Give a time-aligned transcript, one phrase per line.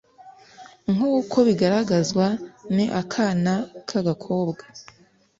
[0.93, 2.25] nk uko bigaragazwa
[2.75, 3.53] n akana
[3.87, 4.63] k agakobwa